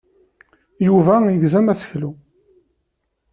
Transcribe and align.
Yuba 0.85 1.15
yegzem 1.31 1.67
aseklu. 1.73 2.11